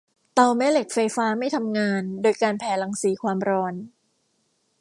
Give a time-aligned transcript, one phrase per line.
[0.33, 3.73] เตาแม่เหล็กไฟฟ้าไม่ทำงานโดยการแผ่รังสีความร้อน